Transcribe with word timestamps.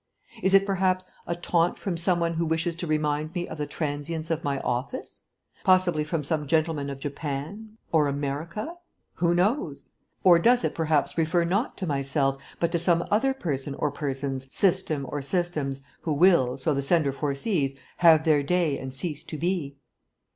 Is 0.41 0.55
it, 0.55 0.65
perhaps, 0.65 1.05
a 1.27 1.35
taunt 1.35 1.77
from 1.77 1.95
some 1.95 2.19
one 2.19 2.33
who 2.33 2.43
wishes 2.47 2.75
to 2.77 2.87
remind 2.87 3.35
me 3.35 3.47
of 3.47 3.59
the 3.59 3.67
transience 3.67 4.31
of 4.31 4.43
my 4.43 4.57
office? 4.61 5.27
Possibly 5.63 6.03
from 6.03 6.23
some 6.23 6.47
gentleman 6.47 6.89
of 6.89 6.99
Japan... 6.99 7.77
or 7.91 8.07
America... 8.07 8.77
who 9.17 9.35
knows? 9.35 9.85
or 10.23 10.39
does 10.39 10.63
it, 10.63 10.73
perhaps, 10.73 11.19
refer 11.19 11.43
not 11.43 11.77
to 11.77 11.85
myself, 11.85 12.41
but 12.59 12.71
to 12.71 12.79
some 12.79 13.05
other 13.11 13.31
person 13.35 13.75
or 13.75 13.91
persons, 13.91 14.47
system 14.51 15.05
or 15.07 15.21
systems, 15.21 15.81
who 16.01 16.13
will, 16.13 16.57
so 16.57 16.73
the 16.73 16.81
sender 16.81 17.11
foresees, 17.11 17.75
have 17.97 18.23
their 18.25 18.41
day 18.41 18.79
and 18.79 18.95
cease 18.95 19.23
to 19.25 19.37
be?" 19.37 19.75